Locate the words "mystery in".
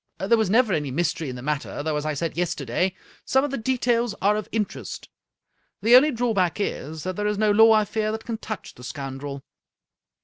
0.89-1.35